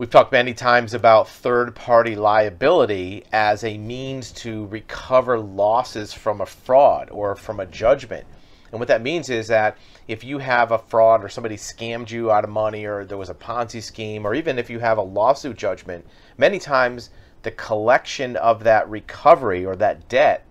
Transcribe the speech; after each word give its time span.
We've 0.00 0.08
talked 0.08 0.32
many 0.32 0.54
times 0.54 0.94
about 0.94 1.28
third 1.28 1.74
party 1.74 2.16
liability 2.16 3.24
as 3.34 3.62
a 3.64 3.76
means 3.76 4.32
to 4.32 4.64
recover 4.68 5.38
losses 5.38 6.14
from 6.14 6.40
a 6.40 6.46
fraud 6.46 7.10
or 7.10 7.36
from 7.36 7.60
a 7.60 7.66
judgment. 7.66 8.26
And 8.70 8.80
what 8.80 8.88
that 8.88 9.02
means 9.02 9.28
is 9.28 9.48
that 9.48 9.76
if 10.08 10.24
you 10.24 10.38
have 10.38 10.72
a 10.72 10.78
fraud 10.78 11.22
or 11.22 11.28
somebody 11.28 11.56
scammed 11.56 12.10
you 12.10 12.32
out 12.32 12.44
of 12.44 12.48
money 12.48 12.86
or 12.86 13.04
there 13.04 13.18
was 13.18 13.28
a 13.28 13.34
Ponzi 13.34 13.82
scheme, 13.82 14.26
or 14.26 14.34
even 14.34 14.58
if 14.58 14.70
you 14.70 14.78
have 14.78 14.96
a 14.96 15.02
lawsuit 15.02 15.58
judgment, 15.58 16.06
many 16.38 16.58
times 16.58 17.10
the 17.42 17.50
collection 17.50 18.36
of 18.36 18.64
that 18.64 18.88
recovery 18.88 19.66
or 19.66 19.76
that 19.76 20.08
debt 20.08 20.46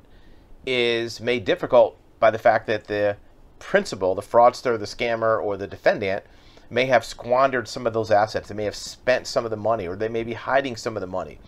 is 0.68 1.20
made 1.20 1.44
difficult 1.44 1.98
by 2.20 2.30
the 2.30 2.38
fact 2.38 2.68
that 2.68 2.86
the 2.86 3.18
principal, 3.58 4.14
the 4.14 4.22
fraudster, 4.22 4.78
the 4.78 4.86
scammer, 4.86 5.44
or 5.44 5.58
the 5.58 5.66
defendant, 5.66 6.24
may 6.70 6.86
have 6.86 7.04
squandered 7.04 7.68
some 7.68 7.88
of 7.88 7.94
those 7.94 8.12
assets. 8.12 8.50
They 8.50 8.56
may 8.56 8.66
have 8.66 8.76
spent 8.76 9.28
some 9.28 9.46
of 9.46 9.52
the 9.52 9.58
money, 9.58 9.88
or 9.88 9.96
they 9.96 10.10
may 10.10 10.24
be 10.24 10.34
hiding 10.34 10.76
some 10.76 10.96
of 10.96 11.02
the 11.02 11.08
money. 11.08 11.40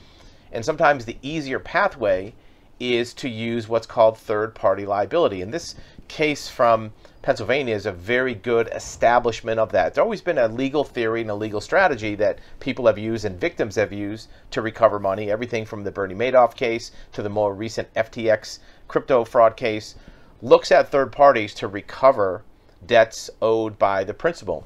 And 0.52 0.66
sometimes 0.66 1.06
the 1.06 1.18
easier 1.22 1.60
pathway 1.60 2.34
is 2.80 3.14
to 3.14 3.30
use 3.30 3.70
what's 3.70 3.86
called 3.86 4.18
third 4.18 4.56
party 4.56 4.86
liability. 4.86 5.42
And 5.42 5.54
this 5.54 5.76
case 6.08 6.50
from 6.50 6.92
Pennsylvania 7.22 7.76
is 7.76 7.86
a 7.86 7.92
very 7.92 8.34
good 8.34 8.68
establishment 8.74 9.60
of 9.60 9.72
that. 9.72 9.90
It's 9.90 9.98
always 10.00 10.22
been 10.22 10.40
a 10.40 10.48
legal 10.48 10.84
theory 10.84 11.22
and 11.22 11.30
a 11.30 11.36
legal 11.36 11.62
strategy 11.62 12.16
that 12.16 12.40
people 12.60 12.88
have 12.88 12.98
used 12.98 13.24
and 13.24 13.40
victims 13.40 13.76
have 13.76 13.94
used 13.94 14.28
to 14.50 14.62
recover 14.64 15.00
money. 15.00 15.30
Everything 15.30 15.64
from 15.64 15.84
the 15.84 15.92
Bernie 15.92 16.16
Madoff 16.16 16.56
case 16.56 16.92
to 17.12 17.22
the 17.22 17.30
more 17.30 17.54
recent 17.54 17.94
FTX 17.94 18.58
crypto 18.88 19.24
fraud 19.24 19.56
case 19.56 19.96
looks 20.42 20.72
at 20.72 20.90
third 20.90 21.12
parties 21.12 21.54
to 21.54 21.68
recover 21.68 22.42
debts 22.86 23.30
owed 23.42 23.78
by 23.78 24.04
the 24.04 24.14
principal. 24.16 24.66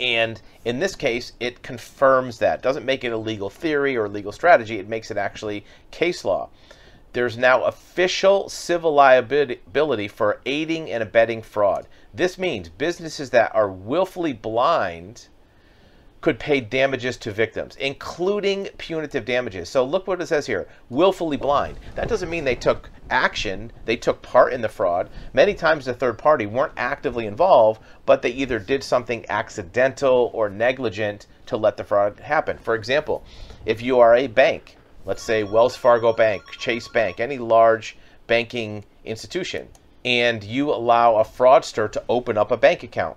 And 0.00 0.40
in 0.64 0.78
this 0.78 0.94
case, 0.94 1.32
it 1.40 1.62
confirms 1.62 2.38
that. 2.38 2.62
Doesn't 2.62 2.84
make 2.84 3.04
it 3.04 3.12
a 3.12 3.16
legal 3.16 3.50
theory 3.50 3.96
or 3.96 4.08
legal 4.08 4.32
strategy, 4.32 4.78
it 4.78 4.88
makes 4.88 5.10
it 5.10 5.16
actually 5.16 5.64
case 5.90 6.24
law. 6.24 6.50
There's 7.14 7.38
now 7.38 7.64
official 7.64 8.48
civil 8.48 8.92
liability 8.94 10.08
for 10.08 10.40
aiding 10.46 10.90
and 10.90 11.02
abetting 11.02 11.42
fraud. 11.42 11.86
This 12.12 12.38
means 12.38 12.68
businesses 12.68 13.30
that 13.30 13.54
are 13.54 13.70
willfully 13.70 14.32
blind 14.32 15.28
could 16.20 16.38
pay 16.38 16.60
damages 16.60 17.16
to 17.16 17.30
victims, 17.32 17.76
including 17.76 18.68
punitive 18.76 19.24
damages. 19.24 19.68
So 19.68 19.84
look 19.84 20.06
what 20.06 20.20
it 20.20 20.26
says 20.26 20.46
here 20.46 20.68
willfully 20.90 21.36
blind. 21.36 21.78
That 21.94 22.08
doesn't 22.08 22.30
mean 22.30 22.44
they 22.44 22.54
took 22.54 22.90
action, 23.10 23.72
they 23.84 23.96
took 23.96 24.22
part 24.22 24.52
in 24.52 24.60
the 24.60 24.68
fraud. 24.68 25.08
Many 25.32 25.54
times 25.54 25.84
the 25.84 25.94
third 25.94 26.18
party 26.18 26.46
weren't 26.46 26.72
actively 26.76 27.26
involved, 27.26 27.80
but 28.06 28.22
they 28.22 28.30
either 28.30 28.58
did 28.58 28.82
something 28.82 29.24
accidental 29.28 30.30
or 30.34 30.48
negligent 30.48 31.26
to 31.46 31.56
let 31.56 31.76
the 31.76 31.84
fraud 31.84 32.20
happen. 32.20 32.58
For 32.58 32.74
example, 32.74 33.24
if 33.66 33.82
you 33.82 34.00
are 34.00 34.14
a 34.14 34.26
bank, 34.26 34.76
let's 35.04 35.22
say 35.22 35.42
Wells 35.42 35.76
Fargo 35.76 36.12
Bank, 36.12 36.42
Chase 36.58 36.88
Bank, 36.88 37.20
any 37.20 37.38
large 37.38 37.96
banking 38.26 38.84
institution, 39.04 39.68
and 40.04 40.44
you 40.44 40.70
allow 40.70 41.16
a 41.16 41.24
fraudster 41.24 41.90
to 41.90 42.02
open 42.08 42.38
up 42.38 42.50
a 42.50 42.56
bank 42.56 42.82
account 42.82 43.16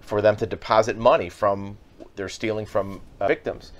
for 0.00 0.20
them 0.20 0.36
to 0.36 0.46
deposit 0.46 0.96
money 0.96 1.28
from 1.28 1.78
they're 2.16 2.28
stealing 2.28 2.66
from 2.66 3.00
uh, 3.20 3.28
victims. 3.28 3.72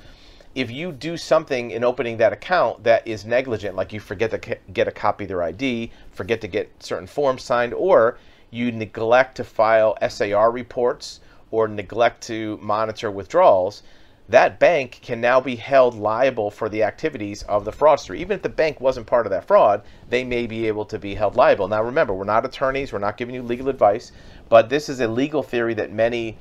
If 0.59 0.73
you 0.73 0.91
do 0.91 1.17
something 1.17 1.71
in 1.71 1.85
opening 1.85 2.17
that 2.17 2.33
account 2.33 2.83
that 2.83 3.07
is 3.07 3.25
negligent, 3.25 3.77
like 3.77 3.93
you 3.93 4.01
forget 4.01 4.33
to 4.33 4.59
get 4.73 4.89
a 4.89 4.91
copy 4.91 5.23
of 5.23 5.29
their 5.29 5.45
ID, 5.45 5.93
forget 6.11 6.41
to 6.41 6.49
get 6.49 6.83
certain 6.83 7.07
forms 7.07 7.45
signed, 7.45 7.73
or 7.73 8.19
you 8.51 8.73
neglect 8.73 9.37
to 9.37 9.45
file 9.45 9.97
SAR 10.09 10.51
reports 10.51 11.21
or 11.53 11.69
neglect 11.69 12.23
to 12.23 12.59
monitor 12.61 13.09
withdrawals, 13.09 13.85
that 14.29 14.59
bank 14.59 14.99
can 15.01 15.21
now 15.21 15.41
be 15.41 15.55
held 15.55 15.95
liable 15.95 16.51
for 16.51 16.69
the 16.69 16.83
activities 16.83 17.45
of 17.45 17.65
the 17.65 17.71
fraudster. 17.71 18.17
Even 18.17 18.35
if 18.35 18.43
the 18.43 18.49
bank 18.49 18.81
wasn't 18.81 19.07
part 19.07 19.27
of 19.27 19.31
that 19.31 19.47
fraud, 19.47 19.83
they 20.11 20.25
may 20.25 20.49
be 20.49 20.67
able 20.67 20.85
to 20.87 20.99
be 20.99 21.15
held 21.15 21.37
liable. 21.37 21.69
Now, 21.69 21.85
remember, 21.85 22.15
we're 22.15 22.25
not 22.25 22.45
attorneys, 22.45 22.93
we're 22.93 22.99
not 22.99 23.17
giving 23.17 23.37
you 23.37 23.45
legal 23.45 23.69
advice, 23.69 24.11
but 24.49 24.69
this 24.69 24.89
is 24.89 24.99
a 24.99 25.07
legal 25.07 25.45
theory 25.45 25.75
that 25.75 25.93
many 25.93 26.37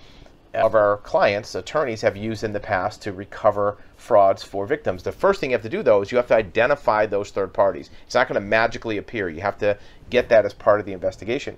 of 0.57 0.75
our 0.75 0.97
clients, 0.97 1.56
attorneys, 1.56 2.01
have 2.01 2.18
used 2.18 2.44
in 2.44 2.53
the 2.53 2.59
past 2.59 3.01
to 3.03 3.13
recover 3.13 3.78
frauds 3.95 4.44
for 4.44 4.66
victims. 4.66 5.03
The 5.03 5.12
first 5.12 5.40
thing 5.40 5.51
you 5.51 5.56
have 5.56 5.63
to 5.63 5.69
do, 5.69 5.84
though, 5.84 6.01
is 6.01 6.12
you 6.12 6.18
have 6.18 6.28
to 6.28 6.35
identify 6.35 7.06
those 7.06 7.31
third 7.31 7.53
parties. 7.53 7.90
It's 8.06 8.16
not 8.16 8.28
going 8.28 8.41
to 8.41 8.47
magically 8.47 8.97
appear. 8.97 9.29
You 9.29 9.41
have 9.41 9.57
to 9.59 9.78
get 10.09 10.29
that 10.29 10.45
as 10.45 10.53
part 10.53 10.79
of 10.79 10.85
the 10.85 10.94
investigation. 10.94 11.57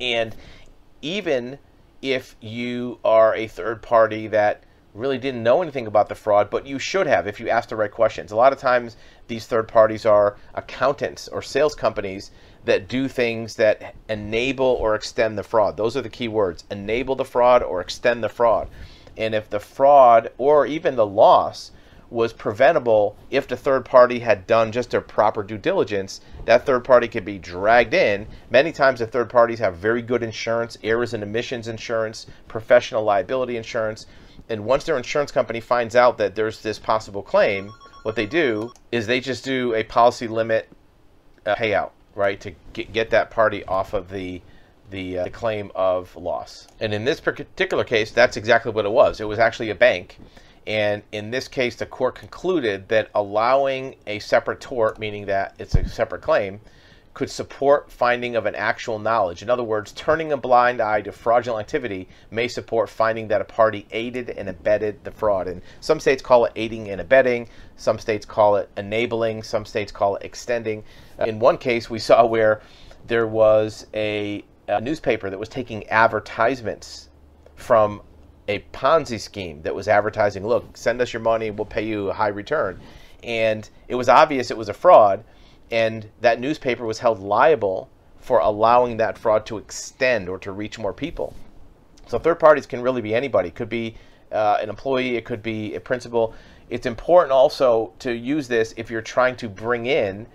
And 0.00 0.34
even 1.02 1.58
if 2.02 2.36
you 2.40 2.98
are 3.04 3.34
a 3.34 3.46
third 3.46 3.82
party 3.82 4.26
that 4.28 4.62
really 4.96 5.18
didn't 5.18 5.42
know 5.42 5.62
anything 5.62 5.86
about 5.86 6.08
the 6.08 6.14
fraud, 6.14 6.50
but 6.50 6.66
you 6.66 6.78
should 6.78 7.06
have 7.06 7.26
if 7.26 7.38
you 7.38 7.48
asked 7.48 7.68
the 7.68 7.76
right 7.76 7.90
questions. 7.90 8.32
A 8.32 8.36
lot 8.36 8.52
of 8.52 8.58
times, 8.58 8.96
these 9.28 9.46
third 9.46 9.68
parties 9.68 10.06
are 10.06 10.36
accountants 10.54 11.28
or 11.28 11.42
sales 11.42 11.74
companies 11.74 12.30
that 12.64 12.88
do 12.88 13.08
things 13.08 13.56
that 13.56 13.94
enable 14.08 14.66
or 14.66 14.94
extend 14.94 15.38
the 15.38 15.42
fraud. 15.42 15.76
Those 15.76 15.96
are 15.96 16.02
the 16.02 16.08
key 16.08 16.28
words 16.28 16.64
enable 16.70 17.14
the 17.14 17.24
fraud 17.24 17.62
or 17.62 17.80
extend 17.80 18.24
the 18.24 18.28
fraud. 18.28 18.68
And 19.16 19.34
if 19.34 19.48
the 19.48 19.60
fraud 19.60 20.30
or 20.36 20.66
even 20.66 20.96
the 20.96 21.06
loss 21.06 21.70
was 22.10 22.32
preventable 22.32 23.16
if 23.30 23.48
the 23.48 23.56
third 23.56 23.84
party 23.84 24.20
had 24.20 24.46
done 24.46 24.72
just 24.72 24.90
their 24.90 25.00
proper 25.00 25.42
due 25.42 25.58
diligence, 25.58 26.20
that 26.44 26.64
third 26.64 26.84
party 26.84 27.08
could 27.08 27.24
be 27.24 27.38
dragged 27.38 27.94
in. 27.94 28.26
Many 28.50 28.72
times, 28.72 29.00
the 29.00 29.06
third 29.06 29.30
parties 29.30 29.58
have 29.58 29.76
very 29.76 30.02
good 30.02 30.22
insurance, 30.22 30.78
errors 30.82 31.14
and 31.14 31.22
omissions 31.22 31.68
insurance, 31.68 32.26
professional 32.48 33.02
liability 33.02 33.56
insurance. 33.56 34.06
And 34.48 34.64
once 34.64 34.84
their 34.84 34.96
insurance 34.96 35.32
company 35.32 35.60
finds 35.60 35.96
out 35.96 36.18
that 36.18 36.34
there's 36.34 36.62
this 36.62 36.78
possible 36.78 37.22
claim, 37.22 37.72
what 38.02 38.14
they 38.14 38.26
do 38.26 38.72
is 38.92 39.06
they 39.06 39.20
just 39.20 39.44
do 39.44 39.74
a 39.74 39.82
policy 39.82 40.28
limit 40.28 40.68
uh, 41.44 41.54
payout 41.56 41.90
right, 42.16 42.40
to 42.40 42.52
get, 42.72 42.92
get 42.92 43.10
that 43.10 43.30
party 43.30 43.64
off 43.64 43.92
of 43.92 44.10
the 44.10 44.42
the, 44.88 45.18
uh, 45.18 45.24
the 45.24 45.30
claim 45.30 45.72
of 45.74 46.14
loss. 46.14 46.68
And 46.78 46.94
in 46.94 47.04
this 47.04 47.20
particular 47.20 47.82
case, 47.82 48.12
that's 48.12 48.36
exactly 48.36 48.70
what 48.70 48.84
it 48.84 48.92
was. 48.92 49.20
It 49.20 49.24
was 49.24 49.40
actually 49.40 49.70
a 49.70 49.74
bank. 49.74 50.16
And 50.66 51.02
in 51.12 51.30
this 51.30 51.46
case, 51.46 51.76
the 51.76 51.86
court 51.86 52.16
concluded 52.16 52.88
that 52.88 53.10
allowing 53.14 53.96
a 54.06 54.18
separate 54.18 54.60
tort, 54.60 54.98
meaning 54.98 55.26
that 55.26 55.54
it's 55.58 55.74
a 55.74 55.88
separate 55.88 56.22
claim, 56.22 56.60
could 57.16 57.30
support 57.30 57.90
finding 57.90 58.36
of 58.36 58.44
an 58.44 58.54
actual 58.54 58.98
knowledge. 58.98 59.40
In 59.42 59.48
other 59.48 59.62
words, 59.62 59.92
turning 59.92 60.32
a 60.32 60.36
blind 60.36 60.82
eye 60.82 61.00
to 61.00 61.10
fraudulent 61.10 61.64
activity 61.64 62.08
may 62.30 62.46
support 62.46 62.90
finding 62.90 63.26
that 63.28 63.40
a 63.40 63.44
party 63.44 63.86
aided 63.90 64.28
and 64.28 64.50
abetted 64.50 65.02
the 65.02 65.10
fraud. 65.10 65.48
And 65.48 65.62
some 65.80 65.98
states 65.98 66.20
call 66.20 66.44
it 66.44 66.52
aiding 66.56 66.90
and 66.90 67.00
abetting, 67.00 67.48
some 67.76 67.98
states 67.98 68.26
call 68.26 68.56
it 68.56 68.68
enabling, 68.76 69.44
some 69.44 69.64
states 69.64 69.90
call 69.90 70.16
it 70.16 70.24
extending. 70.24 70.84
Uh, 71.18 71.24
in 71.24 71.38
one 71.38 71.56
case, 71.56 71.88
we 71.88 71.98
saw 71.98 72.26
where 72.26 72.60
there 73.06 73.26
was 73.26 73.86
a, 73.94 74.44
a 74.68 74.78
newspaper 74.82 75.30
that 75.30 75.38
was 75.38 75.48
taking 75.48 75.88
advertisements 75.88 77.08
from 77.54 78.02
a 78.48 78.60
Ponzi 78.72 79.20
scheme 79.20 79.62
that 79.62 79.74
was 79.74 79.88
advertising, 79.88 80.46
look, 80.46 80.76
send 80.76 81.00
us 81.00 81.12
your 81.12 81.22
money, 81.22 81.50
we'll 81.50 81.64
pay 81.64 81.84
you 81.84 82.10
a 82.10 82.12
high 82.12 82.28
return. 82.28 82.80
And 83.22 83.68
it 83.88 83.94
was 83.94 84.08
obvious 84.08 84.50
it 84.50 84.56
was 84.56 84.68
a 84.68 84.74
fraud, 84.74 85.24
and 85.70 86.08
that 86.20 86.40
newspaper 86.40 86.84
was 86.84 87.00
held 87.00 87.18
liable 87.18 87.88
for 88.18 88.38
allowing 88.38 88.96
that 88.98 89.18
fraud 89.18 89.46
to 89.46 89.58
extend 89.58 90.28
or 90.28 90.38
to 90.38 90.52
reach 90.52 90.78
more 90.78 90.92
people. 90.92 91.34
So 92.06 92.18
third 92.18 92.38
parties 92.38 92.66
can 92.66 92.82
really 92.82 93.02
be 93.02 93.14
anybody. 93.14 93.48
It 93.48 93.54
could 93.54 93.68
be 93.68 93.96
uh, 94.30 94.58
an 94.60 94.68
employee, 94.68 95.16
it 95.16 95.24
could 95.24 95.42
be 95.42 95.74
a 95.74 95.80
principal. 95.80 96.34
It's 96.70 96.86
important 96.86 97.32
also 97.32 97.92
to 98.00 98.12
use 98.12 98.48
this 98.48 98.74
if 98.76 98.90
you're 98.90 99.02
trying 99.02 99.36
to 99.36 99.48
bring 99.48 99.86
in 99.86 100.26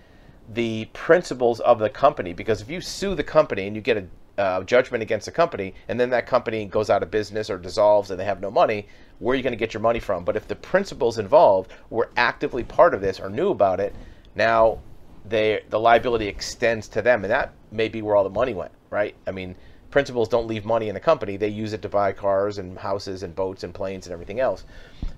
the 0.49 0.85
principals 0.93 1.59
of 1.61 1.79
the 1.79 1.89
company 1.89 2.33
because 2.33 2.61
if 2.61 2.69
you 2.69 2.81
sue 2.81 3.15
the 3.15 3.23
company 3.23 3.67
and 3.67 3.75
you 3.75 3.81
get 3.81 3.95
a 3.95 4.05
uh, 4.41 4.63
judgment 4.63 5.03
against 5.03 5.27
a 5.27 5.31
company 5.31 5.73
and 5.87 5.99
then 5.99 6.09
that 6.09 6.25
company 6.25 6.65
goes 6.65 6.89
out 6.89 7.03
of 7.03 7.11
business 7.11 7.47
or 7.47 7.59
dissolves 7.59 8.09
and 8.09 8.19
they 8.19 8.25
have 8.25 8.41
no 8.41 8.49
money 8.49 8.87
where 9.19 9.33
are 9.33 9.35
you 9.35 9.43
going 9.43 9.53
to 9.53 9.57
get 9.57 9.71
your 9.71 9.81
money 9.81 9.99
from 9.99 10.25
but 10.25 10.35
if 10.35 10.47
the 10.47 10.55
principals 10.55 11.19
involved 11.19 11.71
were 11.91 12.09
actively 12.17 12.63
part 12.63 12.95
of 12.95 13.01
this 13.01 13.19
or 13.19 13.29
knew 13.29 13.51
about 13.51 13.79
it 13.79 13.93
now 14.35 14.79
they 15.23 15.63
the 15.69 15.79
liability 15.79 16.27
extends 16.27 16.87
to 16.87 17.03
them 17.03 17.23
and 17.23 17.31
that 17.31 17.53
may 17.71 17.87
be 17.87 18.01
where 18.01 18.15
all 18.15 18.23
the 18.23 18.31
money 18.31 18.55
went 18.55 18.71
right 18.89 19.13
i 19.27 19.31
mean 19.31 19.55
principals 19.91 20.27
don't 20.27 20.47
leave 20.47 20.65
money 20.65 20.87
in 20.87 20.95
the 20.95 20.99
company 20.99 21.37
they 21.37 21.47
use 21.47 21.71
it 21.71 21.83
to 21.83 21.89
buy 21.89 22.11
cars 22.11 22.57
and 22.57 22.79
houses 22.79 23.21
and 23.21 23.35
boats 23.35 23.63
and 23.63 23.75
planes 23.75 24.07
and 24.07 24.13
everything 24.13 24.39
else 24.39 24.65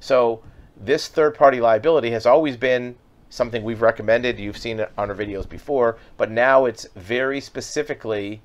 so 0.01 0.43
this 0.75 1.07
third 1.07 1.33
party 1.33 1.61
liability 1.61 2.11
has 2.11 2.25
always 2.25 2.57
been 2.57 2.95
something 3.33 3.63
we've 3.63 3.81
recommended. 3.81 4.39
You've 4.39 4.57
seen 4.57 4.79
it 4.79 4.91
on 4.95 5.09
our 5.09 5.15
videos 5.15 5.49
before, 5.49 5.97
but 6.17 6.29
now 6.29 6.65
it's 6.65 6.85
very 6.95 7.41
specifically 7.41 8.41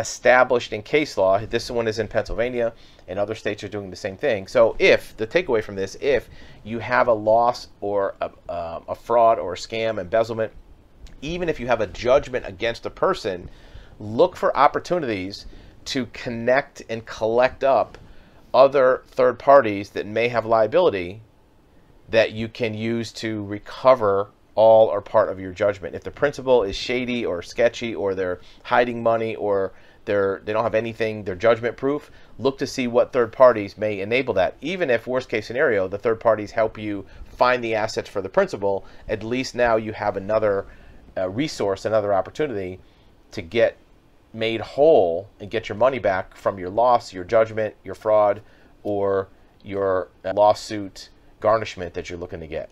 established 0.00 0.72
in 0.72 0.82
case 0.82 1.16
law. 1.16 1.38
This 1.38 1.70
one 1.70 1.86
is 1.86 1.98
in 1.98 2.08
Pennsylvania, 2.08 2.72
and 3.06 3.18
other 3.18 3.34
states 3.34 3.62
are 3.62 3.68
doing 3.68 3.90
the 3.90 3.96
same 3.96 4.16
thing. 4.16 4.48
So, 4.48 4.74
if 4.78 5.16
the 5.16 5.26
takeaway 5.26 5.62
from 5.62 5.76
this, 5.76 5.96
if 6.00 6.28
you 6.64 6.80
have 6.80 7.06
a 7.06 7.12
loss 7.12 7.68
or 7.80 8.16
a, 8.20 8.30
uh, 8.48 8.80
a 8.88 8.94
fraud 8.94 9.38
or 9.38 9.52
a 9.52 9.56
scam, 9.56 10.00
embezzlement, 10.00 10.52
even 11.22 11.48
if 11.48 11.60
you 11.60 11.66
have 11.68 11.80
a 11.80 11.86
judgment 11.86 12.46
against 12.46 12.86
a 12.86 12.90
person, 12.90 13.48
look 14.00 14.34
for 14.34 14.56
opportunities 14.56 15.46
to 15.84 16.06
connect 16.06 16.82
and 16.88 17.06
collect 17.06 17.62
up 17.62 17.98
other 18.52 19.02
third 19.06 19.38
parties 19.38 19.90
that 19.90 20.06
may 20.06 20.28
have 20.28 20.44
liability 20.44 21.22
that 22.08 22.32
you 22.32 22.48
can 22.48 22.74
use 22.74 23.12
to 23.12 23.44
recover 23.44 24.30
all 24.54 24.88
or 24.88 25.00
part 25.00 25.28
of 25.28 25.38
your 25.38 25.52
judgment. 25.52 25.94
If 25.94 26.02
the 26.02 26.10
principal 26.10 26.62
is 26.62 26.76
shady 26.76 27.24
or 27.24 27.42
sketchy 27.42 27.94
or 27.94 28.14
they're 28.14 28.40
hiding 28.64 29.02
money 29.02 29.36
or 29.36 29.72
they're 30.04 30.40
they 30.44 30.52
don't 30.52 30.64
have 30.64 30.74
anything, 30.74 31.24
they're 31.24 31.34
judgment 31.34 31.76
proof, 31.76 32.10
look 32.38 32.58
to 32.58 32.66
see 32.66 32.86
what 32.86 33.12
third 33.12 33.32
parties 33.32 33.76
may 33.76 34.00
enable 34.00 34.34
that. 34.34 34.56
Even 34.60 34.90
if 34.90 35.06
worst 35.06 35.28
case 35.28 35.46
scenario, 35.46 35.88
the 35.88 35.98
third 35.98 36.20
parties 36.20 36.52
help 36.52 36.78
you 36.78 37.06
find 37.24 37.62
the 37.62 37.74
assets 37.74 38.08
for 38.08 38.22
the 38.22 38.28
principal, 38.28 38.84
at 39.08 39.22
least 39.22 39.54
now 39.54 39.76
you 39.76 39.92
have 39.92 40.16
another 40.16 40.66
uh, 41.16 41.28
resource, 41.28 41.84
another 41.84 42.14
opportunity 42.14 42.80
to 43.32 43.42
get 43.42 43.76
made 44.32 44.60
whole 44.60 45.28
and 45.40 45.50
get 45.50 45.68
your 45.68 45.76
money 45.76 45.98
back 45.98 46.36
from 46.36 46.58
your 46.58 46.70
loss, 46.70 47.12
your 47.12 47.24
judgment, 47.24 47.74
your 47.84 47.94
fraud, 47.94 48.42
or 48.82 49.28
your 49.62 50.08
uh, 50.24 50.32
lawsuit 50.34 51.08
garnishment 51.40 51.94
that 51.94 52.08
you're 52.08 52.18
looking 52.18 52.40
to 52.40 52.46
get. 52.46 52.70